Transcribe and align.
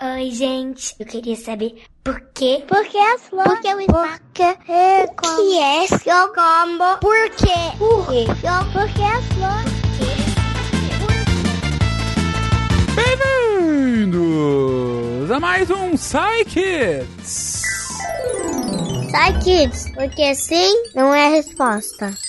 Oi, 0.00 0.30
gente. 0.30 0.94
Eu 1.00 1.06
queria 1.06 1.34
saber 1.34 1.82
por 2.04 2.20
quê? 2.32 2.62
Por 2.68 2.84
que 2.86 2.96
as 2.96 3.22
flores? 3.22 3.52
Por 3.52 3.60
que 3.60 3.74
o 3.74 3.80
espaço? 3.80 4.20
Por 4.20 4.32
que 4.32 4.42
é 4.42 5.04
O 5.04 5.16
que 5.16 5.58
é 5.58 5.86
seu 5.88 6.28
combo? 6.28 6.98
Por 7.00 7.30
quê? 7.30 7.72
Por 7.76 8.06
quê? 8.06 8.26
Por 8.72 8.88
que 8.92 9.02
as 9.02 9.24
flores? 9.34 9.72
Bem-vindos 13.58 15.30
a 15.32 15.40
mais 15.40 15.68
um 15.68 15.96
Psy 15.96 16.44
Kids. 16.46 17.62
Sai, 19.10 19.36
kids, 19.40 19.90
porque 19.94 20.32
sim 20.36 20.84
não 20.94 21.12
é 21.12 21.26
a 21.26 21.30
resposta. 21.30 22.27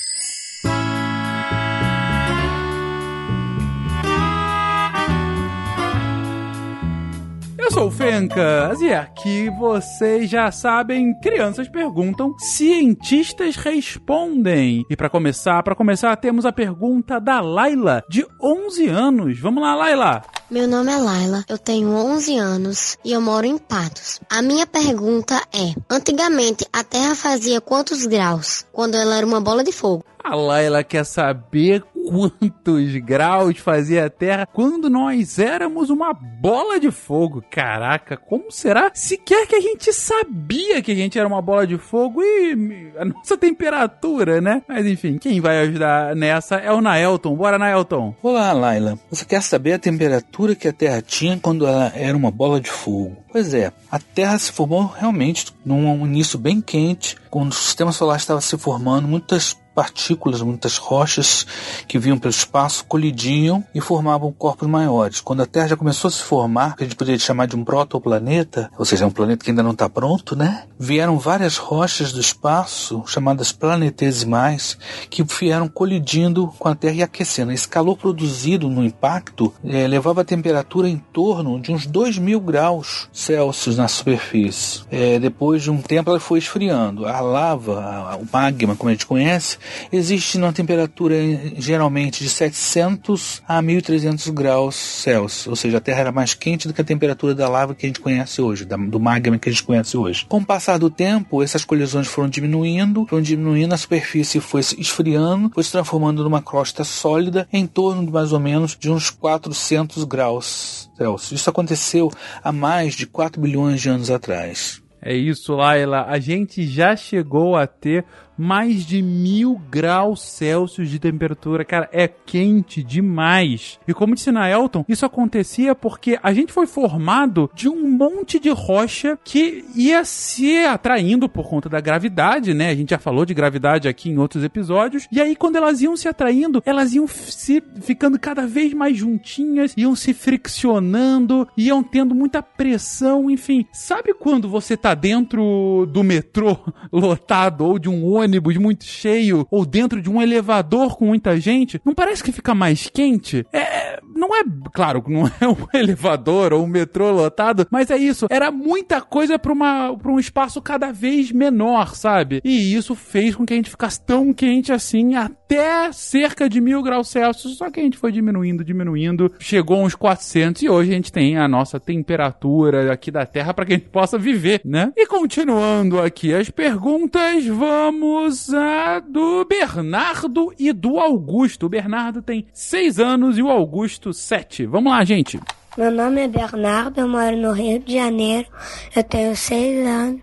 Eu 7.70 7.74
sou 7.74 7.88
o 7.90 7.92
Fencas 7.92 8.82
e 8.82 8.92
aqui 8.92 9.48
vocês 9.52 10.28
já 10.28 10.52
sabem, 10.52 11.14
crianças 11.22 11.70
perguntam, 11.70 12.34
cientistas 12.40 13.56
respondem. 13.56 14.84
E 14.90 14.96
para 14.96 15.08
começar, 15.08 15.62
para 15.62 15.76
começar, 15.76 16.16
temos 16.16 16.48
a 16.48 16.52
pergunta 16.52 17.20
da 17.20 17.40
Laila, 17.40 18.04
de 18.10 18.26
11 18.42 18.88
anos. 18.88 19.40
Vamos 19.40 19.62
lá, 19.62 19.76
Laila. 19.76 20.24
Meu 20.50 20.68
nome 20.68 20.92
é 20.92 20.98
Laila, 20.98 21.46
eu 21.48 21.60
tenho 21.60 21.90
11 21.90 22.38
anos 22.40 22.98
e 23.06 23.12
eu 23.12 23.22
moro 23.22 23.46
em 23.46 23.60
Patos. 23.60 24.20
A 24.28 24.42
minha 24.42 24.66
pergunta 24.66 25.40
é: 25.54 25.76
antigamente 25.88 26.66
a 26.74 26.84
Terra 26.84 27.14
fazia 27.14 27.62
quantos 27.62 28.08
graus 28.08 28.66
quando 28.74 28.96
ela 28.96 29.16
era 29.16 29.28
uma 29.28 29.40
bola 29.40 29.64
de 29.64 29.72
fogo? 29.72 30.04
A 30.24 30.36
Laila 30.36 30.84
quer 30.84 31.06
saber 31.06 31.84
quantos 32.10 32.96
graus 32.96 33.60
fazia 33.60 34.08
a 34.08 34.10
Terra 34.10 34.48
quando 34.52 34.90
nós 34.90 35.38
éramos 35.38 35.92
uma 35.92 36.12
bola 36.12 36.80
de 36.80 36.90
fogo. 36.90 37.44
Caraca, 37.52 38.18
como 38.18 38.52
será 38.52 38.90
sequer 38.96 39.46
que 39.46 39.56
a 39.56 39.62
gente 39.62 39.94
sabia 39.94 40.82
que 40.82 40.92
a 40.92 40.96
gente 40.96 41.20
era 41.20 41.28
uma 41.28 41.42
bola 41.42 41.68
de 41.68 41.78
fogo 41.78 42.24
e 42.24 42.92
a 42.98 43.06
nossa 43.06 43.38
temperatura, 43.38 44.42
né? 44.42 44.64
Mas 44.68 44.88
enfim, 44.88 45.20
quem 45.20 45.40
vai 45.40 45.60
ajudar 45.60 46.16
nessa 46.16 46.56
é 46.56 46.72
o 46.72 46.82
Naelton. 46.82 47.36
Bora, 47.36 47.60
Naelton. 47.60 48.16
Olá, 48.24 48.54
Laila. 48.54 48.98
Você 49.12 49.24
quer 49.24 49.44
saber 49.44 49.74
a 49.74 49.80
temperatura 49.80 50.56
que 50.56 50.68
a 50.68 50.74
Terra 50.74 51.04
tinha 51.04 51.38
quando 51.38 51.68
ela 51.68 51.92
era 51.96 52.18
uma 52.18 52.32
bola 52.32 52.60
de 52.60 52.72
fogo? 52.72 53.18
Pois 53.32 53.54
é, 53.54 53.72
a 53.92 54.00
Terra 54.00 54.40
se 54.40 54.52
formou 54.52 54.88
realmente 54.88 55.54
num 55.64 56.08
início 56.08 56.40
bem 56.40 56.60
quente, 56.60 57.16
quando 57.30 57.52
o 57.52 57.56
sistema 57.56 57.92
solar 57.92 58.18
estava 58.18 58.42
se 58.42 58.58
formando, 58.58 59.08
muitas 59.08 59.56
partículas, 59.74 60.42
muitas 60.42 60.78
rochas 60.78 61.46
que 61.88 61.98
vinham 61.98 62.18
pelo 62.18 62.32
espaço 62.32 62.86
colidiam 62.86 63.64
e 63.74 63.82
formavam 63.82 64.32
corpos 64.32 64.68
maiores. 64.68 65.22
Quando 65.22 65.42
a 65.42 65.46
Terra 65.46 65.70
já 65.70 65.78
começou 65.78 66.08
a 66.08 66.12
se 66.12 66.24
formar, 66.24 66.76
que 66.76 66.84
a 66.84 66.88
gente 66.88 66.96
poderia 66.96 67.20
chamar 67.20 67.48
de 67.48 67.56
um 67.56 67.64
protoplaneta, 67.64 68.70
ou 68.78 68.86
seja, 68.86 69.06
um 69.06 69.12
planeta 69.12 69.44
que 69.44 69.52
ainda 69.52 69.64
não 69.64 69.72
está 69.72 69.90
pronto, 69.90 70.36
né? 70.36 70.64
Vieram 70.78 71.18
várias 71.18 71.58
rochas 71.58 72.12
do 72.12 72.20
espaço, 72.20 73.04
chamadas 73.06 73.52
planetesimais, 73.52 74.78
que 75.10 75.24
vieram 75.24 75.68
colidindo 75.68 76.48
com 76.60 76.68
a 76.68 76.76
Terra 76.76 76.96
e 76.96 77.04
aquecendo. 77.04 77.52
Esse 77.52 77.68
calor 77.68 77.98
produzido 77.98 78.70
no 78.70 78.84
impacto 78.84 79.54
eh, 79.64 79.88
levava 79.88 80.22
a 80.22 80.26
temperatura 80.26 80.90
em 80.90 80.98
torno 80.98 81.60
de 81.60 81.72
uns 81.72 81.86
2 81.86 82.18
mil 82.18 82.40
graus 82.40 83.08
Celsius 83.12 83.78
na 83.78 83.88
superfície. 83.88 84.82
Eh, 84.92 85.20
depois 85.20 85.64
de 85.64 85.72
um 85.72 85.82
tempo 85.82 86.10
ela 86.10 86.20
foi 86.20 86.40
esfriando. 86.40 87.06
A 87.06 87.20
lava, 87.20 88.18
o 88.18 88.28
magma, 88.32 88.76
como 88.76 88.90
a 88.90 88.94
gente 88.94 89.06
conhece, 89.06 89.58
existe 89.92 90.38
numa 90.38 90.54
temperatura 90.54 91.16
geralmente 91.58 92.24
de 92.24 92.30
700 92.30 93.42
a 93.48 93.62
1300 93.62 94.28
graus 94.30 94.76
Celsius, 94.76 95.48
ou 95.48 95.56
seja, 95.56 95.78
a 95.78 95.82
Terra 95.82 96.02
era 96.02 96.12
mais 96.12 96.34
quente 96.34 96.68
do 96.68 96.74
que 96.74 96.82
a 96.82 96.84
temperatura 96.84 97.34
da 97.34 97.48
lava 97.50 97.74
que 97.76 97.86
a 97.86 97.90
gente 97.90 98.00
conhece 98.00 98.42
hoje, 98.42 98.66
da- 98.66 98.78
do 98.78 99.00
magma 99.00 99.38
que 99.38 99.50
a 99.50 99.52
gente 99.52 99.64
conhece 99.64 99.98
hoje. 99.98 100.26
Com 100.30 100.38
o 100.38 100.46
passar 100.46 100.78
do 100.78 100.90
tempo, 100.90 101.42
essas 101.44 101.66
colisões 101.66 102.08
foram 102.08 102.30
diminuindo, 102.30 103.06
foram 103.08 103.22
diminuindo, 103.22 103.74
a 103.74 103.78
superfície 103.78 104.40
foi 104.40 104.62
esfriando, 104.62 105.50
foi 105.54 105.64
se 105.64 105.72
transformando 105.72 106.24
numa 106.24 106.42
crosta 106.42 106.84
sólida 106.84 107.48
em 107.52 107.66
torno 107.66 108.06
de 108.06 108.12
mais 108.12 108.32
ou 108.34 108.40
menos 108.40 108.76
de 108.80 108.90
uns 108.92 109.10
400 109.10 110.04
graus 110.04 110.90
Celsius. 110.98 111.40
Isso 111.40 111.50
aconteceu 111.50 112.12
há 112.44 112.52
mais 112.52 112.94
de 112.96 113.06
4 113.06 113.42
bilhões 113.42 113.82
de 113.82 113.90
anos 113.90 114.10
atrás. 114.12 114.82
É 115.02 115.16
isso, 115.16 115.54
Laila. 115.56 116.06
A 116.08 116.20
gente 116.20 116.68
já 116.68 116.94
chegou 116.96 117.56
a 117.56 117.66
ter 117.66 118.04
mais 118.40 118.86
de 118.86 119.02
mil 119.02 119.62
graus 119.70 120.22
Celsius 120.22 120.90
de 120.90 120.98
temperatura. 120.98 121.66
Cara, 121.66 121.90
é 121.92 122.08
quente 122.08 122.82
demais. 122.82 123.78
E 123.86 123.94
como 123.94 124.16
disse 124.16 124.32
na 124.32 124.50
Elton, 124.50 124.86
isso 124.88 125.06
acontecia 125.06 125.76
porque 125.76 126.18
a 126.24 126.34
gente 126.34 126.54
foi 126.54 126.66
formado 126.66 127.52
de 127.54 127.68
um 127.68 127.90
monte 127.90 128.40
de 128.40 128.50
rocha 128.50 129.20
que 129.26 129.66
ia 129.76 130.06
se 130.06 130.58
atraindo 130.66 131.28
por 131.28 131.50
conta 131.50 131.68
da 131.68 131.82
gravidade, 131.82 132.54
né? 132.54 132.70
A 132.70 132.76
gente 132.76 132.92
já 132.92 132.98
falou 132.98 133.26
de 133.26 133.34
gravidade 133.34 133.90
aqui 133.90 134.10
em 134.10 134.18
outros 134.18 134.42
episódios. 134.42 135.06
E 135.12 135.20
aí, 135.20 135.36
quando 135.36 135.58
elas 135.58 135.82
iam 135.82 135.98
se 135.98 136.08
atraindo, 136.08 136.64
elas 136.66 136.94
iam 136.94 137.08
se 137.08 137.62
ficando 137.82 138.18
cada 138.18 138.48
vez 138.48 138.74
mais 138.74 138.96
juntinhas, 138.96 139.74
iam 139.76 139.96
se 139.96 140.14
friccionando, 140.14 141.46
iam 141.58 141.84
tendo 141.84 142.16
muita 142.16 142.42
pressão, 142.42 143.30
enfim. 143.30 143.66
Sabe 143.74 144.14
quando 144.14 144.48
você 144.48 144.78
tá 144.78 144.94
dentro 144.94 145.86
do 145.92 146.04
metrô 146.04 146.58
lotado 146.90 147.66
ou 147.66 147.78
de 147.78 147.90
um 147.90 148.06
ônibus 148.06 148.29
muito 148.60 148.84
cheio 148.84 149.48
ou 149.50 149.66
dentro 149.66 150.02
de 150.02 150.10
um 150.10 150.22
elevador 150.22 150.98
com 150.98 151.06
muita 151.06 151.40
gente? 151.40 151.82
Não 151.86 151.96
parece 151.96 152.24
que 152.24 152.32
fica 152.32 152.54
mais 152.54 152.90
quente? 152.94 153.46
É, 153.54 153.89
não 154.20 154.36
é, 154.36 154.44
claro, 154.74 155.04
não 155.08 155.26
é 155.40 155.48
um 155.48 155.56
elevador 155.74 156.54
ou 156.54 156.64
um 156.64 156.68
metrô 156.68 157.12
lotado, 157.12 157.66
mas 157.72 157.90
é 157.90 157.98
isso. 157.98 158.28
Era 158.30 158.52
muita 158.52 159.02
coisa 159.02 159.40
para 159.40 159.54
uma 159.54 159.98
para 159.98 160.12
um 160.12 160.20
espaço 160.20 160.62
cada 160.62 160.92
vez 160.92 161.32
menor, 161.32 161.96
sabe? 161.96 162.42
E 162.44 162.76
isso 162.76 162.94
fez 162.96 163.36
com 163.36 163.46
que 163.46 163.54
a 163.54 163.56
gente 163.56 163.70
ficasse 163.70 164.02
tão 164.02 164.34
quente 164.34 164.72
assim 164.72 165.16
até 165.16 165.92
cerca 165.92 166.50
de 166.50 166.60
mil 166.60 166.84
graus 166.84 167.08
Celsius. 167.10 167.58
Só 167.58 167.72
que 167.72 167.80
a 167.80 167.84
gente 167.84 167.98
foi 167.98 168.12
diminuindo, 168.12 168.64
diminuindo, 168.64 169.32
chegou 169.40 169.84
uns 169.84 169.96
400 169.96 170.62
e 170.62 170.70
hoje 170.70 170.92
a 170.92 170.96
gente 170.96 171.12
tem 171.12 171.38
a 171.38 171.48
nossa 171.48 171.80
temperatura 171.80 172.92
aqui 172.92 173.10
da 173.10 173.26
Terra 173.26 173.54
para 173.54 173.66
que 173.66 173.74
a 173.74 173.78
gente 173.78 173.90
possa 173.90 174.18
viver, 174.18 174.62
né? 174.66 174.92
E 174.96 175.06
continuando 175.06 176.00
aqui 176.00 176.34
as 176.34 176.50
perguntas, 176.50 177.46
vamos 177.46 178.54
a 178.54 179.00
do 179.00 179.46
Bernardo 179.46 180.54
e 180.60 180.74
do 180.74 181.00
Augusto. 181.00 181.66
O 181.66 181.70
Bernardo 181.70 182.22
tem 182.22 182.46
6 182.54 183.00
anos 183.00 183.38
e 183.38 183.42
o 183.42 183.50
Augusto 183.50 184.09
7. 184.14 184.66
Vamos 184.66 184.92
lá, 184.92 185.04
gente. 185.04 185.40
Meu 185.78 185.92
nome 185.92 186.22
é 186.22 186.28
Bernardo, 186.28 187.00
eu 187.00 187.08
moro 187.08 187.38
no 187.38 187.54
Rio 187.54 187.80
de 187.80 187.94
Janeiro, 187.94 188.48
eu 188.94 189.04
tenho 189.04 189.34
seis 189.36 189.88
anos. 189.88 190.20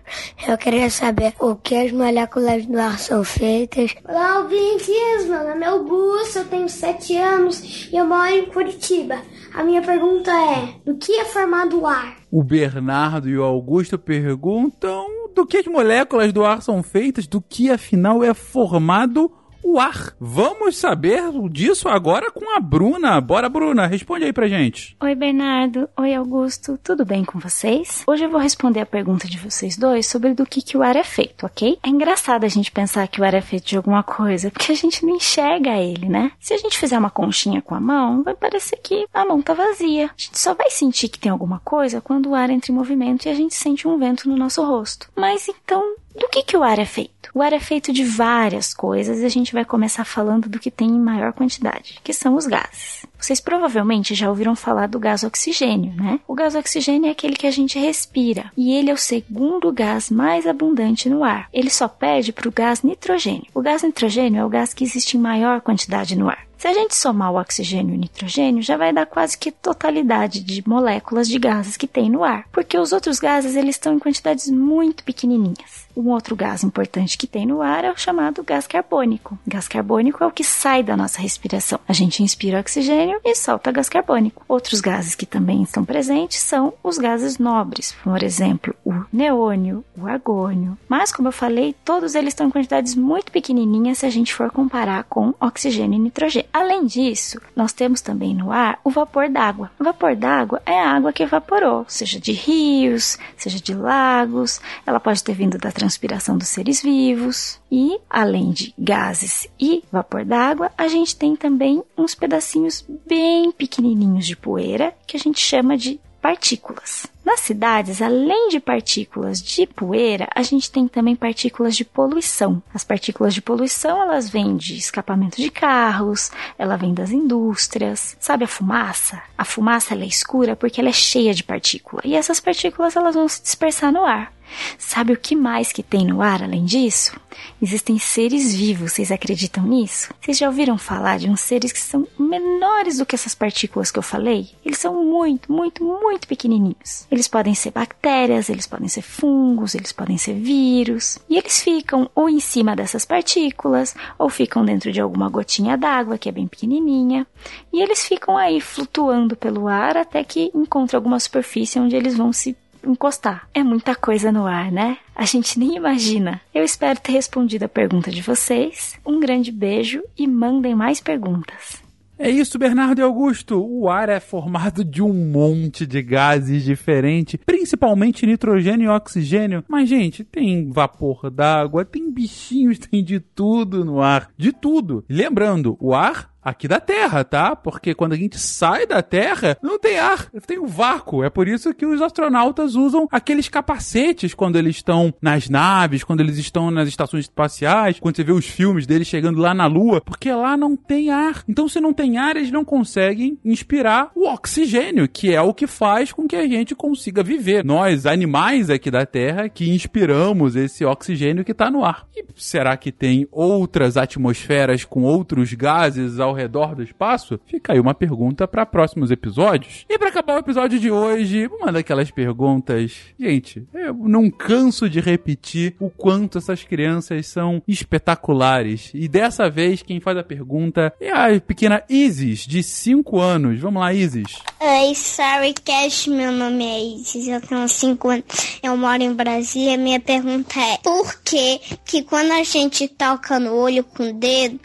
Eu 0.47 0.55
queria 0.55 0.89
saber 0.89 1.33
o 1.39 1.55
que 1.55 1.73
as 1.73 1.91
moléculas 1.91 2.65
do 2.65 2.77
ar 2.77 2.99
são 2.99 3.23
feitas. 3.23 3.95
Olá, 4.07 4.39
ouvintes! 4.39 5.25
Meu 5.27 5.47
nome 5.47 5.63
é 5.63 5.67
Augusto, 5.67 6.39
eu 6.39 6.45
tenho 6.45 6.69
7 6.69 7.17
anos 7.17 7.89
e 7.91 7.95
eu 7.95 8.05
moro 8.05 8.29
em 8.29 8.45
Curitiba. 8.45 9.19
A 9.53 9.63
minha 9.63 9.81
pergunta 9.81 10.31
é: 10.31 10.75
do 10.85 10.95
que 10.95 11.13
é 11.13 11.25
formado 11.25 11.81
o 11.81 11.87
ar? 11.87 12.17
O 12.29 12.43
Bernardo 12.43 13.27
e 13.27 13.37
o 13.37 13.43
Augusto 13.43 13.97
perguntam 13.97 15.07
do 15.33 15.45
que 15.45 15.57
as 15.57 15.65
moléculas 15.65 16.31
do 16.31 16.45
ar 16.45 16.61
são 16.61 16.83
feitas, 16.83 17.25
do 17.25 17.41
que 17.41 17.71
afinal 17.71 18.23
é 18.23 18.33
formado 18.33 19.25
o 19.25 19.46
ar. 19.75 20.15
Vamos 20.19 20.77
saber 20.77 21.23
disso 21.49 21.89
agora 21.89 22.31
com 22.31 22.55
a 22.55 22.59
Bruna. 22.59 23.19
Bora, 23.19 23.49
Bruna, 23.49 23.85
responde 23.85 24.23
aí 24.23 24.31
pra 24.31 24.47
gente. 24.47 24.95
Oi, 25.01 25.15
Bernardo. 25.15 25.89
Oi, 25.97 26.13
Augusto. 26.13 26.79
Tudo 26.81 27.03
bem 27.05 27.25
com 27.25 27.39
vocês? 27.39 28.03
Hoje 28.07 28.23
eu 28.23 28.29
vou 28.29 28.39
responder 28.39 28.79
a 28.79 28.85
pergunta 28.85 29.27
de 29.27 29.37
vocês 29.37 29.77
dois 29.77 30.07
sobre 30.07 30.33
do 30.33 30.45
que, 30.45 30.61
que 30.61 30.77
o 30.77 30.81
ar 30.81 30.95
é 30.95 31.03
feito, 31.03 31.45
ok? 31.45 31.77
É 31.83 31.89
engraçado 31.89 32.45
a 32.45 32.47
gente 32.47 32.71
pensar 32.71 33.07
que 33.07 33.19
o 33.19 33.23
ar 33.23 33.33
é 33.33 33.41
feito 33.41 33.65
de 33.65 33.77
alguma 33.77 34.03
coisa, 34.03 34.49
porque 34.49 34.71
a 34.71 34.75
gente 34.75 35.05
não 35.05 35.15
enxerga 35.15 35.75
ele, 35.75 36.07
né? 36.07 36.31
Se 36.39 36.53
a 36.53 36.57
gente 36.57 36.77
fizer 36.77 36.97
uma 36.97 37.09
conchinha 37.09 37.61
com 37.61 37.75
a 37.75 37.79
mão, 37.79 38.23
vai 38.23 38.35
parecer 38.35 38.77
que 38.77 39.05
a 39.13 39.25
mão 39.25 39.41
tá 39.41 39.53
vazia. 39.53 40.05
A 40.05 40.21
gente 40.21 40.39
só 40.39 40.53
vai 40.53 40.69
sentir 40.69 41.09
que 41.09 41.19
tem 41.19 41.31
alguma 41.31 41.59
coisa 41.59 41.99
quando 41.99 42.29
o 42.29 42.35
ar 42.35 42.49
entra 42.49 42.71
em 42.71 42.75
movimento 42.75 43.25
e 43.25 43.29
a 43.29 43.33
gente 43.33 43.55
sente 43.55 43.87
um 43.87 43.97
vento 43.97 44.29
no 44.29 44.37
nosso 44.37 44.63
rosto. 44.63 45.09
Mas 45.15 45.47
então, 45.47 45.95
do 46.17 46.27
que, 46.27 46.43
que 46.43 46.57
o 46.57 46.63
ar 46.63 46.79
é 46.79 46.85
feito? 46.85 47.29
O 47.33 47.41
ar 47.41 47.53
é 47.53 47.59
feito 47.59 47.93
de 47.93 48.03
várias 48.03 48.73
coisas 48.73 49.19
e 49.19 49.25
a 49.25 49.29
gente 49.29 49.53
vai 49.53 49.63
começar 49.63 50.03
falando 50.03 50.49
do 50.49 50.59
que 50.59 50.71
tem 50.71 50.89
em 50.89 50.99
maior 50.99 51.33
quantidade, 51.33 51.99
que 52.03 52.13
são 52.13 52.35
os 52.35 52.47
gases. 52.47 53.05
Vocês 53.19 53.39
provavelmente 53.39 54.15
já 54.15 54.29
ouviram 54.29 54.55
falar 54.55 54.87
do 54.87 54.99
gás 54.99 55.23
oxigênio, 55.23 55.93
né? 55.95 56.19
O 56.27 56.33
gás 56.33 56.55
oxigênio 56.55 57.07
é 57.07 57.11
aquele 57.11 57.35
que 57.35 57.47
a 57.47 57.51
gente 57.51 57.79
respira 57.79 58.51
e 58.55 58.73
ele 58.73 58.89
é 58.89 58.93
o 58.93 58.97
segundo 58.97 59.71
gás 59.71 60.09
mais 60.09 60.47
abundante 60.47 61.09
no 61.09 61.23
ar. 61.23 61.47
Ele 61.51 61.69
só 61.69 61.87
perde 61.87 62.31
para 62.31 62.47
o 62.47 62.51
gás 62.51 62.81
nitrogênio. 62.81 63.47
O 63.53 63.61
gás 63.61 63.83
nitrogênio 63.83 64.39
é 64.39 64.45
o 64.45 64.49
gás 64.49 64.73
que 64.73 64.83
existe 64.83 65.17
em 65.17 65.19
maior 65.19 65.61
quantidade 65.61 66.15
no 66.15 66.29
ar. 66.29 66.46
Se 66.57 66.67
a 66.67 66.73
gente 66.73 66.95
somar 66.95 67.31
o 67.31 67.39
oxigênio 67.39 67.93
e 67.93 67.97
o 67.97 67.99
nitrogênio, 67.99 68.63
já 68.63 68.77
vai 68.77 68.91
dar 68.91 69.05
quase 69.05 69.37
que 69.37 69.51
totalidade 69.51 70.39
de 70.39 70.67
moléculas 70.67 71.27
de 71.27 71.37
gases 71.37 71.77
que 71.77 71.85
tem 71.87 72.09
no 72.09 72.23
ar, 72.23 72.45
porque 72.51 72.79
os 72.79 72.91
outros 72.91 73.19
gases 73.19 73.55
eles 73.55 73.75
estão 73.75 73.93
em 73.93 73.99
quantidades 73.99 74.49
muito 74.49 75.03
pequenininhas. 75.03 75.87
Um 75.95 76.09
outro 76.09 76.35
gás 76.35 76.63
importante 76.63 77.17
que 77.17 77.27
tem 77.27 77.45
no 77.45 77.61
ar 77.61 77.83
é 77.83 77.91
o 77.91 77.97
chamado 77.97 78.43
gás 78.43 78.65
carbônico. 78.67 79.37
Gás 79.47 79.67
carbônico 79.67 80.23
é 80.23 80.27
o 80.27 80.31
que 80.31 80.43
sai 80.43 80.83
da 80.83 80.97
nossa 80.97 81.21
respiração. 81.21 81.79
A 81.87 81.93
gente 81.93 82.21
inspira 82.21 82.59
oxigênio 82.59 83.19
e 83.23 83.35
solta 83.35 83.71
gás 83.71 83.89
carbônico. 83.89 84.43
Outros 84.47 84.81
gases 84.81 85.15
que 85.15 85.25
também 85.25 85.61
estão 85.63 85.85
presentes 85.85 86.39
são 86.39 86.73
os 86.83 86.97
gases 86.97 87.37
nobres, 87.37 87.95
por 88.03 88.21
exemplo, 88.23 88.75
o 88.83 88.93
neônio, 89.11 89.83
o 90.01 90.07
argônio. 90.07 90.77
Mas, 90.87 91.11
como 91.11 91.27
eu 91.27 91.31
falei, 91.31 91.75
todos 91.83 92.15
eles 92.15 92.29
estão 92.29 92.47
em 92.47 92.51
quantidades 92.51 92.95
muito 92.95 93.31
pequenininhas 93.31 93.99
se 93.99 94.05
a 94.05 94.09
gente 94.09 94.33
for 94.33 94.51
comparar 94.51 95.03
com 95.05 95.33
oxigênio 95.39 95.97
e 95.97 96.01
nitrogênio. 96.01 96.49
Além 96.53 96.85
disso, 96.85 97.39
nós 97.55 97.73
temos 97.73 98.01
também 98.01 98.35
no 98.35 98.51
ar 98.51 98.79
o 98.83 98.89
vapor 98.89 99.29
d'água. 99.29 99.71
O 99.79 99.83
vapor 99.83 100.15
d'água 100.15 100.61
é 100.65 100.79
a 100.79 100.91
água 100.91 101.13
que 101.13 101.23
evaporou, 101.23 101.85
seja 101.87 102.19
de 102.19 102.31
rios, 102.31 103.17
seja 103.35 103.59
de 103.59 103.73
lagos, 103.73 104.61
ela 104.85 104.99
pode 104.99 105.23
ter 105.23 105.33
vindo 105.33 105.57
da 105.57 105.71
transpiração 105.71 106.37
dos 106.37 106.47
seres 106.47 106.81
vivos. 106.81 107.59
E, 107.71 107.99
além 108.09 108.51
de 108.51 108.73
gases 108.77 109.47
e 109.59 109.83
vapor 109.91 110.23
d'água, 110.23 110.71
a 110.77 110.87
gente 110.87 111.15
tem 111.15 111.35
também 111.35 111.83
uns 111.97 112.15
pedacinhos 112.15 112.85
bem 113.05 113.51
pequenininhos 113.51 114.25
de 114.25 114.35
poeira 114.35 114.93
que 115.05 115.17
a 115.17 115.19
gente 115.19 115.39
chama 115.39 115.77
de 115.77 115.99
partículas. 116.21 117.07
Nas 117.27 117.41
cidades, 117.41 118.01
além 118.01 118.47
de 118.47 118.57
partículas 118.57 119.41
de 119.41 119.67
poeira, 119.67 120.29
a 120.33 120.41
gente 120.41 120.71
tem 120.71 120.87
também 120.87 121.13
partículas 121.13 121.75
de 121.75 121.83
poluição. 121.83 122.63
As 122.73 122.85
partículas 122.85 123.33
de 123.33 123.41
poluição, 123.41 124.01
elas 124.01 124.29
vêm 124.29 124.55
de 124.55 124.77
escapamento 124.77 125.35
de 125.35 125.51
carros, 125.51 126.31
ela 126.57 126.77
vem 126.77 126.93
das 126.93 127.11
indústrias. 127.11 128.15
Sabe 128.17 128.45
a 128.45 128.47
fumaça? 128.47 129.21
A 129.37 129.43
fumaça 129.43 129.93
ela 129.93 130.05
é 130.05 130.07
escura 130.07 130.55
porque 130.55 130.79
ela 130.79 130.87
é 130.87 130.93
cheia 130.93 131.33
de 131.33 131.43
partícula. 131.43 132.01
E 132.05 132.15
essas 132.15 132.39
partículas 132.39 132.95
elas 132.95 133.15
vão 133.15 133.27
se 133.27 133.41
dispersar 133.41 133.91
no 133.91 134.05
ar. 134.05 134.31
Sabe 134.77 135.13
o 135.13 135.17
que 135.17 135.35
mais 135.35 135.71
que 135.71 135.83
tem 135.83 136.05
no 136.05 136.21
ar 136.21 136.43
além 136.43 136.65
disso? 136.65 137.19
Existem 137.61 137.97
seres 137.99 138.53
vivos, 138.53 138.93
vocês 138.93 139.11
acreditam 139.11 139.63
nisso? 139.63 140.13
Vocês 140.21 140.37
já 140.37 140.47
ouviram 140.47 140.77
falar 140.77 141.17
de 141.17 141.29
uns 141.29 141.41
seres 141.41 141.71
que 141.71 141.79
são 141.79 142.07
menores 142.17 142.97
do 142.97 143.05
que 143.05 143.15
essas 143.15 143.35
partículas 143.35 143.91
que 143.91 143.99
eu 143.99 144.03
falei? 144.03 144.49
Eles 144.65 144.77
são 144.77 145.03
muito, 145.03 145.51
muito, 145.51 145.83
muito 145.83 146.27
pequenininhos. 146.27 147.07
Eles 147.11 147.27
podem 147.27 147.55
ser 147.55 147.71
bactérias, 147.71 148.49
eles 148.49 148.67
podem 148.67 148.87
ser 148.87 149.01
fungos, 149.01 149.75
eles 149.75 149.91
podem 149.91 150.17
ser 150.17 150.33
vírus. 150.33 151.17
E 151.29 151.37
eles 151.37 151.61
ficam 151.61 152.09
ou 152.13 152.29
em 152.29 152.39
cima 152.39 152.75
dessas 152.75 153.05
partículas, 153.05 153.95
ou 154.17 154.29
ficam 154.29 154.63
dentro 154.63 154.91
de 154.91 155.01
alguma 155.01 155.29
gotinha 155.29 155.77
d'água 155.77 156.17
que 156.17 156.29
é 156.29 156.31
bem 156.31 156.47
pequenininha. 156.47 157.25
E 157.71 157.81
eles 157.81 158.05
ficam 158.05 158.37
aí 158.37 158.59
flutuando 158.61 159.35
pelo 159.35 159.67
ar 159.67 159.97
até 159.97 160.23
que 160.23 160.51
encontrem 160.53 160.97
alguma 160.97 161.19
superfície 161.19 161.79
onde 161.79 161.95
eles 161.95 162.15
vão 162.15 162.31
se 162.33 162.55
encostar. 162.89 163.47
É 163.53 163.63
muita 163.63 163.95
coisa 163.95 164.31
no 164.31 164.45
ar, 164.45 164.71
né? 164.71 164.97
A 165.15 165.25
gente 165.25 165.59
nem 165.59 165.75
imagina. 165.75 166.41
Eu 166.53 166.63
espero 166.63 166.99
ter 166.99 167.11
respondido 167.11 167.65
a 167.65 167.69
pergunta 167.69 168.11
de 168.11 168.21
vocês. 168.21 168.97
Um 169.05 169.19
grande 169.19 169.51
beijo 169.51 170.03
e 170.17 170.27
mandem 170.27 170.75
mais 170.75 170.99
perguntas. 170.99 171.87
É 172.19 172.31
isso, 172.31 172.57
Bernardo 172.57 172.99
e 172.99 173.03
Augusto. 173.03 173.63
O 173.63 173.87
ar 173.87 174.09
é 174.09 174.19
formado 174.19 174.83
de 174.83 175.03
um 175.03 175.13
monte 175.13 175.85
de 175.85 176.01
gases 176.01 176.63
diferentes, 176.63 177.39
principalmente 177.45 178.25
nitrogênio 178.25 178.85
e 178.85 178.89
oxigênio. 178.89 179.63
Mas, 179.67 179.87
gente, 179.87 180.23
tem 180.23 180.71
vapor 180.71 181.29
d'água, 181.29 181.85
tem 181.85 182.11
bichinhos, 182.11 182.79
tem 182.89 183.03
de 183.03 183.19
tudo 183.19 183.85
no 183.85 184.01
ar. 184.01 184.31
De 184.35 184.51
tudo. 184.51 185.05
Lembrando, 185.07 185.77
o 185.79 185.93
ar 185.93 186.31
aqui 186.47 186.65
da 186.65 186.79
Terra, 186.79 187.25
tá? 187.25 187.55
Porque 187.57 187.93
quando 187.93 188.13
a 188.13 188.15
gente 188.15 188.39
sai 188.39 188.87
da 188.87 189.01
Terra, 189.01 189.57
não 189.61 189.77
tem 189.77 189.99
ar, 189.99 190.29
tem 190.47 190.57
um 190.57 190.65
vácuo. 190.65 191.21
É 191.21 191.29
por 191.29 191.45
isso 191.45 191.73
que 191.73 191.85
os 191.85 192.01
astronautas 192.01 192.73
usam 192.75 193.05
aqueles 193.11 193.49
capacetes 193.49 194.33
quando 194.33 194.55
eles 194.55 194.77
estão 194.77 195.13
nas 195.21 195.49
naves, 195.49 196.05
quando 196.05 196.21
eles 196.21 196.37
estão 196.37 196.71
nas 196.71 196.87
estações 196.87 197.25
espaciais, 197.25 197.99
quando 197.99 198.15
você 198.15 198.23
vê 198.23 198.31
os 198.31 198.45
filmes 198.45 198.87
deles 198.87 199.07
chegando 199.07 199.41
lá 199.41 199.53
na 199.53 199.65
Lua, 199.65 199.99
porque 199.99 200.31
lá 200.31 200.55
não 200.55 200.77
tem 200.77 201.09
ar. 201.09 201.43
Então, 201.49 201.67
se 201.67 201.81
não 201.81 201.91
tem 201.91 202.17
ar, 202.17 202.37
eles 202.37 202.51
não 202.51 202.63
conseguem 202.63 203.37
inspirar 203.43 204.11
o 204.15 204.25
oxigênio, 204.27 205.07
que 205.07 205.33
é 205.33 205.41
o 205.41 205.53
que 205.53 205.67
faz 205.67 206.13
com 206.13 206.27
que 206.27 206.35
a 206.37 206.47
gente 206.47 206.73
consiga 206.73 207.21
viver. 207.21 207.65
Nós, 207.65 208.05
animais 208.05 208.69
aqui 208.69 208.89
da 208.89 209.05
Terra, 209.05 209.49
que 209.49 209.69
inspiramos 209.69 210.55
esse 210.55 210.85
oxigênio 210.85 211.43
que 211.43 211.51
está 211.51 211.69
no 211.69 211.83
ar. 211.83 212.07
E 212.15 212.25
será 212.37 212.77
que 212.77 212.91
tem 212.91 213.27
outras 213.31 213.97
atmosferas 213.97 214.85
com 214.85 215.03
outros 215.03 215.53
gases 215.53 216.19
ao 216.19 216.36
redor 216.37 216.75
do 216.75 216.83
espaço? 216.83 217.39
Fica 217.45 217.73
aí 217.73 217.79
uma 217.79 217.93
pergunta 217.93 218.47
para 218.47 218.65
próximos 218.65 219.11
episódios. 219.11 219.85
E 219.89 219.97
para 219.97 220.09
acabar 220.09 220.35
o 220.35 220.39
episódio 220.39 220.79
de 220.79 220.89
hoje, 220.89 221.47
uma 221.47 221.71
daquelas 221.71 222.11
perguntas. 222.11 222.93
Gente, 223.19 223.67
eu 223.73 223.93
não 223.93 224.29
canso 224.29 224.89
de 224.89 224.99
repetir 224.99 225.75
o 225.79 225.89
quanto 225.89 226.37
essas 226.37 226.63
crianças 226.63 227.27
são 227.27 227.61
espetaculares. 227.67 228.91
E 228.93 229.07
dessa 229.07 229.49
vez, 229.49 229.81
quem 229.81 229.99
faz 229.99 230.17
a 230.17 230.23
pergunta 230.23 230.93
é 231.01 231.11
a 231.11 231.39
pequena 231.41 231.83
Isis, 231.89 232.45
de 232.45 232.61
5 232.61 233.19
anos. 233.19 233.59
Vamos 233.59 233.81
lá, 233.81 233.93
Isis. 233.93 234.41
Oi, 234.59 234.95
Sorry 234.95 235.53
Cash, 235.53 236.07
meu 236.07 236.31
nome 236.31 236.65
é 236.65 236.79
Isis, 236.95 237.27
eu 237.27 237.41
tenho 237.41 237.67
5 237.67 238.09
anos, 238.09 238.25
eu 238.61 238.77
moro 238.77 239.01
em 239.01 239.13
Brasília. 239.13 239.77
Minha 239.77 239.99
pergunta 239.99 240.59
é: 240.59 240.77
por 240.77 241.21
que 241.21 241.59
que 241.85 242.03
quando 242.03 242.31
a 242.31 242.43
gente 242.43 242.87
toca 242.87 243.39
no 243.39 243.55
olho 243.55 243.83
com 243.83 244.09
o 244.09 244.13
dedo, 244.13 244.59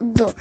do, 0.00 0.34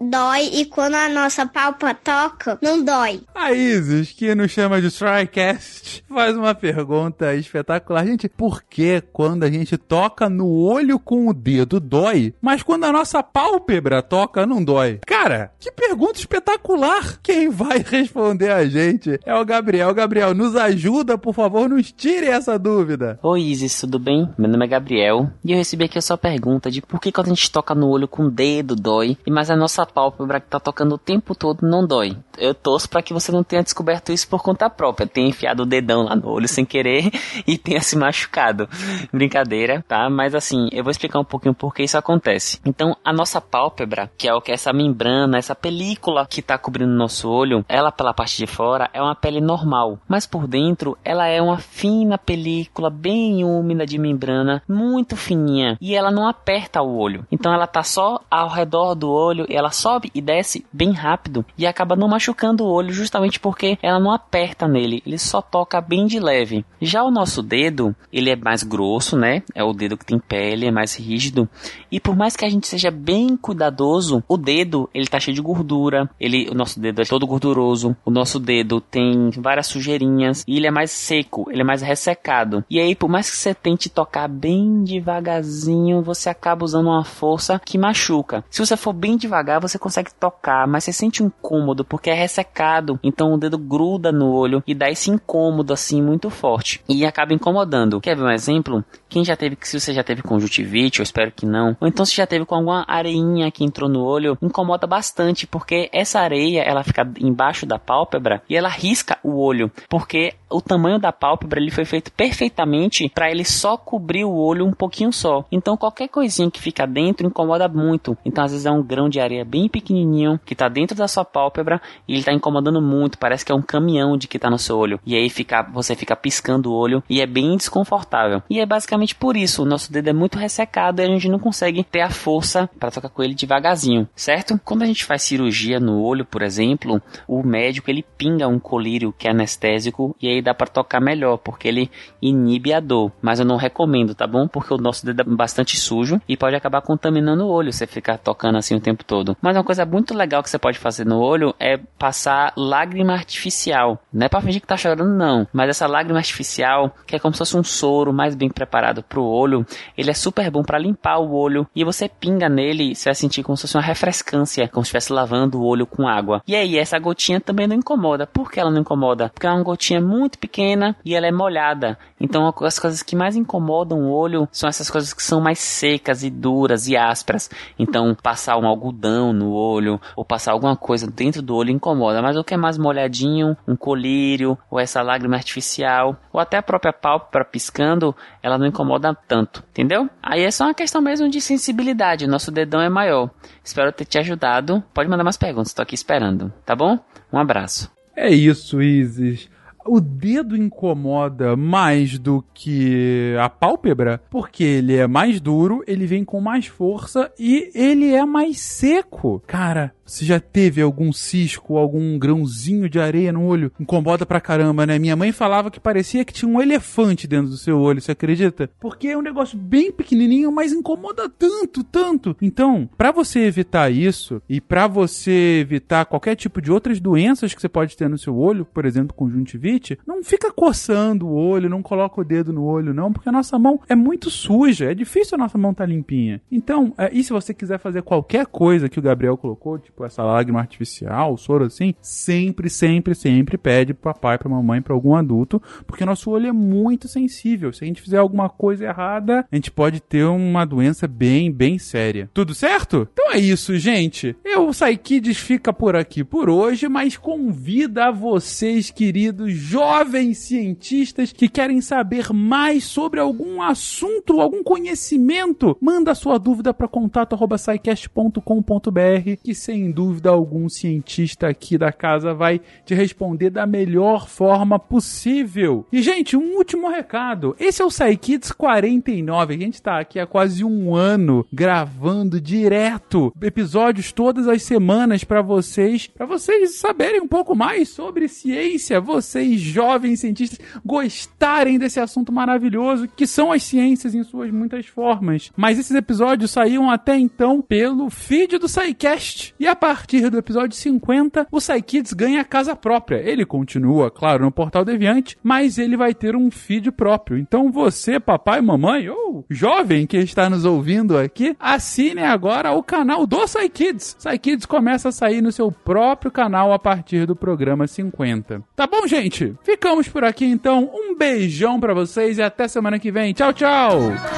dói 0.00 0.50
e 0.52 0.64
quando 0.64 0.94
a 0.94 1.08
nossa 1.08 1.46
palpa 1.46 1.94
toca, 1.94 2.58
não 2.62 2.82
dói. 2.82 3.20
A 3.34 3.52
Isis, 3.52 4.12
que 4.12 4.34
nos 4.34 4.50
chama 4.50 4.80
de 4.80 4.90
Trycast, 4.90 6.04
faz 6.08 6.36
uma 6.36 6.54
pergunta 6.54 7.34
espetacular. 7.34 8.06
Gente, 8.06 8.28
por 8.28 8.62
que 8.62 9.00
quando 9.12 9.44
a 9.44 9.50
gente 9.50 9.76
toca 9.76 10.28
no 10.28 10.48
olho 10.48 10.98
com 10.98 11.28
o 11.28 11.34
dedo 11.34 11.80
dói, 11.80 12.34
mas 12.40 12.62
quando 12.62 12.84
a 12.84 12.92
nossa 12.92 13.22
pálpebra 13.22 14.02
toca 14.02 14.46
não 14.46 14.62
dói? 14.62 15.00
Cara, 15.06 15.52
que 15.58 15.70
pergunta 15.72 16.18
espetacular! 16.18 17.18
Quem 17.22 17.48
vai 17.48 17.78
responder 17.86 18.50
a 18.50 18.66
gente 18.66 19.18
é 19.24 19.34
o 19.34 19.44
Gabriel. 19.44 19.92
Gabriel, 19.94 20.34
nos 20.34 20.56
ajuda, 20.56 21.18
por 21.18 21.34
favor, 21.34 21.68
nos 21.68 21.90
tire 21.90 22.26
essa 22.26 22.58
dúvida. 22.58 23.18
Oi, 23.22 23.42
Isis, 23.42 23.80
tudo 23.80 23.98
bem? 23.98 24.28
Meu 24.38 24.48
nome 24.48 24.64
é 24.64 24.68
Gabriel 24.68 25.30
e 25.44 25.52
eu 25.52 25.58
recebi 25.58 25.84
aqui 25.84 25.98
a 25.98 26.02
sua 26.02 26.18
pergunta 26.18 26.70
de 26.70 26.80
por 26.80 27.00
que 27.00 27.10
quando 27.10 27.26
a 27.26 27.30
gente 27.30 27.50
toca 27.50 27.74
no 27.74 27.88
olho 27.88 28.06
com 28.06 28.24
o 28.24 28.30
dedo 28.30 28.76
dói, 28.76 29.16
mas 29.28 29.50
a 29.50 29.56
nossa 29.56 29.87
pálpebra 29.88 30.40
que 30.40 30.48
tá 30.48 30.60
tocando 30.60 30.94
o 30.94 30.98
tempo 30.98 31.34
todo 31.34 31.66
não 31.66 31.86
dói. 31.86 32.16
Eu 32.36 32.54
torço 32.54 32.88
para 32.88 33.02
que 33.02 33.12
você 33.12 33.32
não 33.32 33.42
tenha 33.42 33.62
descoberto 33.62 34.12
isso 34.12 34.28
por 34.28 34.42
conta 34.42 34.70
própria, 34.70 35.06
tenha 35.06 35.28
enfiado 35.28 35.62
o 35.62 35.66
dedão 35.66 36.04
lá 36.04 36.14
no 36.14 36.28
olho 36.28 36.46
sem 36.46 36.64
querer 36.64 37.10
e 37.46 37.58
tenha 37.58 37.80
se 37.80 37.96
machucado. 37.96 38.68
Brincadeira, 39.12 39.84
tá? 39.86 40.08
Mas 40.08 40.34
assim, 40.34 40.68
eu 40.72 40.84
vou 40.84 40.90
explicar 40.90 41.18
um 41.18 41.24
pouquinho 41.24 41.54
por 41.54 41.74
que 41.74 41.82
isso 41.82 41.98
acontece. 41.98 42.60
Então, 42.64 42.96
a 43.04 43.12
nossa 43.12 43.40
pálpebra, 43.40 44.10
que 44.16 44.28
é 44.28 44.34
o 44.34 44.40
que 44.40 44.50
é 44.50 44.54
essa 44.54 44.72
membrana, 44.72 45.38
essa 45.38 45.54
película 45.54 46.26
que 46.26 46.42
tá 46.42 46.56
cobrindo 46.56 46.92
o 46.92 46.96
nosso 46.96 47.28
olho, 47.28 47.64
ela 47.68 47.90
pela 47.90 48.14
parte 48.14 48.36
de 48.36 48.46
fora 48.46 48.90
é 48.92 49.02
uma 49.02 49.14
pele 49.14 49.40
normal, 49.40 49.98
mas 50.08 50.26
por 50.26 50.46
dentro 50.46 50.96
ela 51.04 51.26
é 51.26 51.40
uma 51.40 51.58
fina 51.58 52.18
película 52.18 52.90
bem 52.90 53.44
úmida 53.44 53.86
de 53.86 53.98
membrana, 53.98 54.62
muito 54.68 55.16
fininha, 55.16 55.76
e 55.80 55.94
ela 55.94 56.10
não 56.10 56.28
aperta 56.28 56.82
o 56.82 56.96
olho. 56.96 57.26
Então 57.30 57.52
ela 57.52 57.66
tá 57.66 57.82
só 57.82 58.20
ao 58.30 58.48
redor 58.48 58.94
do 58.94 59.10
olho, 59.10 59.46
ela 59.48 59.70
sobe 59.78 60.10
e 60.14 60.20
desce 60.20 60.64
bem 60.72 60.92
rápido 60.92 61.44
e 61.56 61.66
acaba 61.66 61.96
não 61.96 62.08
machucando 62.08 62.64
o 62.64 62.70
olho 62.70 62.92
justamente 62.92 63.38
porque 63.38 63.78
ela 63.82 63.98
não 63.98 64.10
aperta 64.10 64.66
nele, 64.66 65.02
ele 65.06 65.18
só 65.18 65.40
toca 65.40 65.80
bem 65.80 66.06
de 66.06 66.18
leve. 66.18 66.64
Já 66.80 67.02
o 67.02 67.10
nosso 67.10 67.42
dedo, 67.42 67.94
ele 68.12 68.30
é 68.30 68.36
mais 68.36 68.62
grosso, 68.62 69.16
né? 69.16 69.42
É 69.54 69.62
o 69.62 69.72
dedo 69.72 69.96
que 69.96 70.04
tem 70.04 70.18
pele, 70.18 70.66
é 70.66 70.70
mais 70.70 70.96
rígido. 70.96 71.48
E 71.90 72.00
por 72.00 72.16
mais 72.16 72.36
que 72.36 72.44
a 72.44 72.50
gente 72.50 72.66
seja 72.66 72.90
bem 72.90 73.36
cuidadoso, 73.36 74.22
o 74.28 74.36
dedo, 74.36 74.88
ele 74.92 75.06
tá 75.06 75.20
cheio 75.20 75.34
de 75.34 75.42
gordura, 75.42 76.08
ele, 76.20 76.48
o 76.50 76.54
nosso 76.54 76.80
dedo 76.80 77.00
é 77.00 77.04
todo 77.04 77.26
gorduroso, 77.26 77.96
o 78.04 78.10
nosso 78.10 78.38
dedo 78.38 78.80
tem 78.80 79.30
várias 79.36 79.66
sujeirinhas 79.66 80.44
e 80.46 80.56
ele 80.56 80.66
é 80.66 80.70
mais 80.70 80.90
seco, 80.90 81.46
ele 81.50 81.62
é 81.62 81.64
mais 81.64 81.82
ressecado. 81.82 82.64
E 82.68 82.78
aí, 82.80 82.94
por 82.94 83.08
mais 83.08 83.30
que 83.30 83.36
você 83.36 83.54
tente 83.54 83.88
tocar 83.88 84.28
bem 84.28 84.82
devagarzinho, 84.82 86.02
você 86.02 86.28
acaba 86.28 86.64
usando 86.64 86.86
uma 86.86 87.04
força 87.04 87.60
que 87.64 87.78
machuca. 87.78 88.44
Se 88.50 88.64
você 88.64 88.76
for 88.76 88.92
bem 88.92 89.16
devagar, 89.16 89.60
você 89.68 89.78
consegue 89.78 90.12
tocar, 90.12 90.66
mas 90.66 90.84
você 90.84 90.92
sente 90.92 91.22
um 91.22 91.26
incômodo 91.26 91.84
porque 91.84 92.10
é 92.10 92.14
ressecado. 92.14 92.98
Então 93.02 93.34
o 93.34 93.38
dedo 93.38 93.58
gruda 93.58 94.10
no 94.10 94.30
olho 94.32 94.62
e 94.66 94.74
dá 94.74 94.90
esse 94.90 95.10
incômodo 95.10 95.72
assim 95.72 96.02
muito 96.02 96.30
forte 96.30 96.80
e 96.88 97.04
acaba 97.04 97.34
incomodando. 97.34 98.00
Quer 98.00 98.16
ver 98.16 98.22
um 98.22 98.30
exemplo? 98.30 98.84
Quem 99.08 99.24
já 99.24 99.36
teve, 99.36 99.56
se 99.62 99.78
você 99.78 99.92
já 99.92 100.02
teve 100.02 100.22
conjuntivite, 100.22 101.00
eu 101.00 101.02
espero 101.02 101.32
que 101.32 101.46
não, 101.46 101.76
ou 101.80 101.88
então 101.88 102.04
se 102.04 102.14
já 102.14 102.26
teve 102.26 102.44
com 102.44 102.54
alguma 102.54 102.84
areinha 102.86 103.50
que 103.50 103.64
entrou 103.64 103.88
no 103.88 104.02
olho, 104.02 104.36
incomoda 104.42 104.86
bastante 104.86 105.46
porque 105.46 105.88
essa 105.92 106.20
areia 106.20 106.62
ela 106.62 106.84
fica 106.84 107.08
embaixo 107.20 107.64
da 107.66 107.78
pálpebra 107.78 108.42
e 108.48 108.56
ela 108.56 108.68
risca 108.68 109.18
o 109.22 109.38
olho 109.38 109.70
porque 109.88 110.34
o 110.50 110.60
tamanho 110.60 110.98
da 110.98 111.12
pálpebra 111.12 111.60
ele 111.60 111.70
foi 111.70 111.84
feito 111.84 112.12
perfeitamente 112.12 113.10
para 113.14 113.30
ele 113.30 113.44
só 113.44 113.76
cobrir 113.76 114.24
o 114.24 114.34
olho 114.34 114.66
um 114.66 114.72
pouquinho 114.72 115.12
só. 115.12 115.44
Então 115.50 115.76
qualquer 115.76 116.08
coisinha 116.08 116.50
que 116.50 116.60
fica 116.60 116.86
dentro 116.86 117.26
incomoda 117.26 117.68
muito. 117.68 118.16
Então 118.24 118.44
às 118.44 118.52
vezes 118.52 118.66
é 118.66 118.70
um 118.70 118.82
grão 118.82 119.08
de 119.08 119.20
areia 119.20 119.44
bem 119.44 119.68
pequenininho 119.68 120.40
que 120.44 120.54
tá 120.54 120.68
dentro 120.68 120.96
da 120.96 121.08
sua 121.08 121.24
pálpebra 121.24 121.80
e 122.06 122.14
ele 122.14 122.24
tá 122.24 122.32
incomodando 122.32 122.80
muito, 122.80 123.18
parece 123.18 123.44
que 123.44 123.52
é 123.52 123.54
um 123.54 123.62
caminhão 123.62 124.16
de 124.16 124.26
que 124.26 124.38
tá 124.38 124.50
no 124.50 124.58
seu 124.58 124.76
olho. 124.78 125.00
E 125.04 125.14
aí 125.14 125.28
fica, 125.28 125.62
você 125.62 125.94
fica 125.94 126.16
piscando 126.16 126.70
o 126.70 126.74
olho 126.74 127.02
e 127.08 127.20
é 127.20 127.26
bem 127.26 127.56
desconfortável. 127.56 128.42
E 128.48 128.60
é 128.60 128.66
basicamente 128.66 129.14
por 129.14 129.36
isso, 129.36 129.62
o 129.62 129.66
nosso 129.66 129.92
dedo 129.92 130.08
é 130.08 130.12
muito 130.12 130.38
ressecado 130.38 131.00
e 131.00 131.04
a 131.04 131.08
gente 131.08 131.28
não 131.28 131.38
consegue 131.38 131.84
ter 131.84 132.00
a 132.00 132.10
força 132.10 132.68
para 132.78 132.90
tocar 132.90 133.08
com 133.08 133.22
ele 133.22 133.34
devagarzinho, 133.34 134.08
certo? 134.14 134.58
Quando 134.64 134.82
a 134.82 134.86
gente 134.86 135.04
faz 135.04 135.22
cirurgia 135.22 135.80
no 135.80 136.02
olho, 136.02 136.24
por 136.24 136.42
exemplo, 136.42 137.00
o 137.26 137.42
médico 137.42 137.90
ele 137.90 138.04
pinga 138.16 138.48
um 138.48 138.58
colírio 138.58 139.12
que 139.16 139.28
é 139.28 139.30
anestésico 139.30 140.16
e 140.20 140.28
aí 140.28 140.37
dá 140.42 140.54
para 140.54 140.66
tocar 140.66 141.00
melhor, 141.00 141.38
porque 141.38 141.68
ele 141.68 141.90
inibe 142.20 142.72
a 142.72 142.80
dor. 142.80 143.12
Mas 143.22 143.40
eu 143.40 143.46
não 143.46 143.56
recomendo, 143.56 144.14
tá 144.14 144.26
bom? 144.26 144.48
Porque 144.48 144.72
o 144.72 144.78
nosso 144.78 145.04
dedo 145.04 145.20
é 145.20 145.24
bastante 145.24 145.76
sujo 145.76 146.20
e 146.28 146.36
pode 146.36 146.56
acabar 146.56 146.80
contaminando 146.82 147.44
o 147.44 147.48
olho 147.48 147.72
você 147.72 147.86
ficar 147.86 148.18
tocando 148.18 148.58
assim 148.58 148.74
o 148.74 148.80
tempo 148.80 149.04
todo. 149.04 149.36
Mas 149.40 149.56
uma 149.56 149.64
coisa 149.64 149.84
muito 149.84 150.14
legal 150.14 150.42
que 150.42 150.50
você 150.50 150.58
pode 150.58 150.78
fazer 150.78 151.04
no 151.04 151.18
olho 151.18 151.54
é 151.58 151.78
passar 151.98 152.52
lágrima 152.56 153.12
artificial. 153.12 153.98
Não 154.12 154.26
é 154.26 154.28
para 154.28 154.40
fingir 154.40 154.60
que 154.60 154.66
tá 154.66 154.76
chorando 154.76 155.04
não, 155.04 155.46
mas 155.52 155.68
essa 155.70 155.86
lágrima 155.86 156.18
artificial, 156.18 156.94
que 157.06 157.16
é 157.16 157.18
como 157.18 157.34
se 157.34 157.38
fosse 157.38 157.56
um 157.56 157.64
soro 157.64 158.12
mais 158.12 158.34
bem 158.34 158.50
preparado 158.50 159.02
pro 159.02 159.24
olho, 159.24 159.64
ele 159.96 160.10
é 160.10 160.14
super 160.14 160.50
bom 160.50 160.62
para 160.62 160.78
limpar 160.78 161.18
o 161.18 161.32
olho 161.32 161.66
e 161.74 161.84
você 161.84 162.08
pinga 162.08 162.48
nele, 162.48 162.94
você 162.94 163.08
vai 163.08 163.14
sentir 163.14 163.42
como 163.42 163.56
se 163.56 163.62
fosse 163.62 163.76
uma 163.76 163.82
refrescância, 163.82 164.68
como 164.68 164.84
se 164.84 164.88
estivesse 164.88 165.12
lavando 165.12 165.60
o 165.60 165.64
olho 165.64 165.86
com 165.86 166.06
água. 166.06 166.42
E 166.46 166.54
aí 166.54 166.76
essa 166.76 166.98
gotinha 166.98 167.40
também 167.40 167.66
não 167.66 167.76
incomoda. 167.76 168.26
Por 168.26 168.50
que 168.50 168.60
ela 168.60 168.70
não 168.70 168.80
incomoda? 168.80 169.30
Porque 169.32 169.46
é 169.46 169.50
uma 169.50 169.62
gotinha 169.62 170.00
muito 170.00 170.27
pequena 170.36 170.96
e 171.04 171.14
ela 171.14 171.26
é 171.26 171.32
molhada. 171.32 171.96
Então 172.20 172.52
as 172.62 172.78
coisas 172.78 173.02
que 173.02 173.14
mais 173.14 173.36
incomodam 173.36 174.00
o 174.00 174.10
olho 174.10 174.48
são 174.50 174.68
essas 174.68 174.90
coisas 174.90 175.12
que 175.12 175.22
são 175.22 175.40
mais 175.40 175.58
secas 175.60 176.24
e 176.24 176.30
duras 176.30 176.88
e 176.88 176.96
ásperas. 176.96 177.48
Então 177.78 178.14
passar 178.20 178.58
um 178.58 178.66
algodão 178.66 179.32
no 179.32 179.52
olho 179.52 180.00
ou 180.16 180.24
passar 180.24 180.52
alguma 180.52 180.76
coisa 180.76 181.06
dentro 181.06 181.40
do 181.40 181.54
olho 181.54 181.70
incomoda. 181.70 182.20
Mas 182.20 182.36
o 182.36 182.44
que 182.44 182.54
é 182.54 182.56
mais 182.56 182.76
molhadinho, 182.76 183.56
um 183.66 183.76
colírio 183.76 184.58
ou 184.70 184.80
essa 184.80 185.00
lágrima 185.02 185.36
artificial 185.36 186.16
ou 186.32 186.40
até 186.40 186.56
a 186.56 186.62
própria 186.62 186.92
pálpebra 186.92 187.44
piscando, 187.44 188.14
ela 188.42 188.58
não 188.58 188.66
incomoda 188.66 189.16
tanto, 189.26 189.62
entendeu? 189.70 190.08
Aí 190.22 190.42
é 190.42 190.50
só 190.50 190.64
uma 190.64 190.74
questão 190.74 191.00
mesmo 191.00 191.30
de 191.30 191.40
sensibilidade. 191.40 192.26
Nosso 192.26 192.50
dedão 192.50 192.80
é 192.80 192.88
maior. 192.88 193.30
Espero 193.62 193.92
ter 193.92 194.04
te 194.04 194.18
ajudado. 194.18 194.82
Pode 194.92 195.08
mandar 195.08 195.24
mais 195.24 195.36
perguntas, 195.36 195.68
estou 195.68 195.82
aqui 195.82 195.94
esperando, 195.94 196.52
tá 196.64 196.74
bom? 196.74 196.98
Um 197.32 197.38
abraço. 197.38 197.90
É 198.16 198.30
isso, 198.30 198.82
Isis 198.82 199.48
o 199.88 200.00
dedo 200.00 200.56
incomoda 200.56 201.56
mais 201.56 202.18
do 202.18 202.44
que 202.52 203.34
a 203.40 203.48
pálpebra, 203.48 204.20
porque 204.30 204.62
ele 204.62 204.94
é 204.94 205.06
mais 205.06 205.40
duro, 205.40 205.82
ele 205.86 206.06
vem 206.06 206.24
com 206.24 206.40
mais 206.40 206.66
força 206.66 207.32
e 207.38 207.70
ele 207.74 208.12
é 208.12 208.24
mais 208.24 208.60
seco. 208.60 209.42
Cara, 209.46 209.94
você 210.08 210.24
já 210.24 210.40
teve 210.40 210.80
algum 210.80 211.12
cisco, 211.12 211.76
algum 211.76 212.18
grãozinho 212.18 212.88
de 212.88 212.98
areia 212.98 213.30
no 213.30 213.44
olho? 213.44 213.70
Incomoda 213.78 214.24
pra 214.24 214.40
caramba, 214.40 214.86
né? 214.86 214.98
Minha 214.98 215.14
mãe 215.14 215.32
falava 215.32 215.70
que 215.70 215.78
parecia 215.78 216.24
que 216.24 216.32
tinha 216.32 216.50
um 216.50 216.60
elefante 216.60 217.26
dentro 217.26 217.50
do 217.50 217.58
seu 217.58 217.78
olho, 217.78 218.00
você 218.00 218.12
acredita? 218.12 218.70
Porque 218.80 219.08
é 219.08 219.18
um 219.18 219.22
negócio 219.22 219.58
bem 219.58 219.92
pequenininho, 219.92 220.50
mas 220.50 220.72
incomoda 220.72 221.28
tanto, 221.28 221.84
tanto. 221.84 222.36
Então, 222.40 222.88
para 222.96 223.12
você 223.12 223.40
evitar 223.40 223.92
isso 223.92 224.40
e 224.48 224.60
para 224.60 224.86
você 224.86 225.58
evitar 225.60 226.06
qualquer 226.06 226.36
tipo 226.36 226.62
de 226.62 226.72
outras 226.72 227.00
doenças 227.00 227.52
que 227.52 227.60
você 227.60 227.68
pode 227.68 227.96
ter 227.96 228.08
no 228.08 228.16
seu 228.18 228.36
olho, 228.36 228.64
por 228.64 228.86
exemplo, 228.86 229.14
conjuntivite, 229.14 229.77
não 230.06 230.22
fica 230.22 230.52
coçando 230.52 231.26
o 231.26 231.34
olho, 231.34 231.68
não 231.68 231.82
coloca 231.82 232.20
o 232.20 232.24
dedo 232.24 232.52
no 232.52 232.64
olho, 232.64 232.94
não, 232.94 233.12
porque 233.12 233.28
a 233.28 233.32
nossa 233.32 233.58
mão 233.58 233.80
é 233.88 233.94
muito 233.94 234.30
suja, 234.30 234.90
é 234.90 234.94
difícil 234.94 235.36
a 235.36 235.38
nossa 235.38 235.58
mão 235.58 235.72
estar 235.72 235.84
tá 235.84 235.90
limpinha. 235.90 236.40
Então, 236.50 236.92
é, 236.96 237.10
e 237.12 237.22
se 237.22 237.32
você 237.32 237.52
quiser 237.54 237.78
fazer 237.78 238.02
qualquer 238.02 238.46
coisa 238.46 238.88
que 238.88 238.98
o 238.98 239.02
Gabriel 239.02 239.36
colocou, 239.36 239.78
tipo 239.78 240.04
essa 240.04 240.22
lágrima 240.22 240.60
artificial, 240.60 241.36
soro 241.36 241.64
assim, 241.64 241.94
sempre, 242.00 242.68
sempre, 242.68 243.14
sempre 243.14 243.58
pede 243.58 243.94
pro 243.94 244.12
papai, 244.12 244.38
pra 244.38 244.48
mamãe, 244.48 244.82
pra 244.82 244.94
algum 244.94 245.14
adulto, 245.14 245.62
porque 245.86 246.04
nosso 246.04 246.30
olho 246.30 246.48
é 246.48 246.52
muito 246.52 247.08
sensível. 247.08 247.72
Se 247.72 247.84
a 247.84 247.86
gente 247.86 248.02
fizer 248.02 248.18
alguma 248.18 248.48
coisa 248.48 248.84
errada, 248.84 249.46
a 249.50 249.56
gente 249.56 249.70
pode 249.70 250.00
ter 250.00 250.24
uma 250.24 250.64
doença 250.64 251.06
bem, 251.06 251.50
bem 251.52 251.78
séria. 251.78 252.30
Tudo 252.32 252.54
certo? 252.54 253.08
Então 253.28 253.36
é 253.36 253.40
isso, 253.42 253.76
gente. 253.76 254.34
Eu, 254.42 254.70
Kids 255.02 255.36
fica 255.36 255.70
por 255.70 255.94
aqui 255.94 256.24
por 256.24 256.48
hoje, 256.48 256.88
mas 256.88 257.18
convida 257.18 258.06
a 258.06 258.10
vocês, 258.10 258.90
queridos 258.90 259.52
jovens 259.52 260.38
cientistas 260.38 261.30
que 261.30 261.46
querem 261.46 261.82
saber 261.82 262.32
mais 262.32 262.84
sobre 262.84 263.20
algum 263.20 263.60
assunto, 263.60 264.40
algum 264.40 264.62
conhecimento, 264.62 265.76
manda 265.78 266.14
sua 266.14 266.38
dúvida 266.38 266.72
para 266.72 266.88
contato@saicast.com.br 266.88 269.36
que 269.42 269.54
sem 269.54 269.90
dúvida 269.90 270.30
algum 270.30 270.66
cientista 270.70 271.48
aqui 271.48 271.76
da 271.76 271.92
casa 271.92 272.32
vai 272.32 272.62
te 272.86 272.94
responder 272.94 273.50
da 273.50 273.66
melhor 273.66 274.26
forma 274.26 274.78
possível. 274.78 275.84
E, 275.92 276.00
gente, 276.00 276.34
um 276.34 276.56
último 276.56 276.88
recado. 276.88 277.54
Esse 277.60 277.82
é 277.82 277.84
o 277.84 277.90
SciKids 277.90 278.52
49. 278.52 279.54
A 279.54 279.58
gente 279.58 279.82
tá 279.82 279.98
aqui 279.98 280.18
há 280.18 280.26
quase 280.26 280.64
um 280.64 280.94
ano 280.94 281.46
gravando 281.52 282.40
direto 282.40 283.17
episódios 283.40 284.12
todas 284.12 284.48
as 284.48 284.62
semanas 284.62 285.24
para 285.24 285.42
vocês, 285.42 286.06
para 286.06 286.26
vocês 286.26 286.76
saberem 286.76 287.20
um 287.20 287.28
pouco 287.28 287.54
mais 287.54 287.88
sobre 287.88 288.28
ciência, 288.28 289.00
vocês 289.00 289.60
jovens 289.60 290.20
cientistas 290.20 290.58
gostarem 290.84 291.78
desse 291.78 292.00
assunto 292.00 292.32
maravilhoso 292.32 293.08
que 293.08 293.26
são 293.26 293.52
as 293.52 293.62
ciências 293.62 294.14
em 294.14 294.22
suas 294.22 294.50
muitas 294.50 294.86
formas. 294.86 295.50
Mas 295.56 295.78
esses 295.78 295.94
episódios 295.94 296.50
saíam 296.50 296.90
até 296.90 297.18
então 297.18 297.60
pelo 297.60 298.10
feed 298.10 298.58
do 298.58 298.68
SciCast. 298.68 299.54
E 299.58 299.66
a 299.66 299.74
partir 299.74 300.30
do 300.30 300.38
episódio 300.38 300.76
50, 300.76 301.46
o 301.50 301.58
Psykids 301.58 302.12
ganha 302.12 302.44
casa 302.44 302.76
própria. 302.76 303.16
Ele 303.18 303.44
continua, 303.44 304.10
claro, 304.10 304.44
no 304.44 304.52
Portal 304.52 304.84
Deviante, 304.84 305.36
mas 305.42 305.78
ele 305.78 305.96
vai 305.96 306.14
ter 306.14 306.36
um 306.36 306.50
feed 306.50 306.90
próprio. 306.90 307.38
Então 307.38 307.70
você, 307.70 308.20
papai, 308.20 308.60
mamãe 308.60 309.08
ou 309.08 309.44
jovem 309.48 310.06
que 310.06 310.16
está 310.16 310.48
nos 310.48 310.64
ouvindo 310.64 311.16
aqui, 311.16 311.56
assine 311.58 312.22
agora 312.22 312.72
o 312.72 312.82
canal 312.82 313.07
do 313.26 313.44
Psykids. 313.44 314.16
Psykids 314.18 314.66
começa 314.66 315.08
a 315.08 315.12
sair 315.12 315.40
no 315.40 315.52
seu 315.52 315.70
próprio 315.70 316.30
canal 316.30 316.72
a 316.72 316.78
partir 316.78 317.26
do 317.26 317.34
programa 317.34 317.86
50. 317.86 318.62
Tá 318.76 318.86
bom, 318.86 319.06
gente? 319.06 319.54
Ficamos 319.62 320.08
por 320.08 320.24
aqui 320.24 320.44
então. 320.44 320.90
Um 320.92 321.16
beijão 321.16 321.80
para 321.80 321.94
vocês 321.94 322.38
e 322.38 322.42
até 322.42 322.68
semana 322.68 322.98
que 322.98 323.10
vem. 323.10 323.32
Tchau, 323.32 323.52
tchau! 323.52 324.37